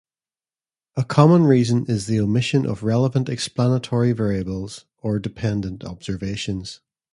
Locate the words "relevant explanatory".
2.81-4.13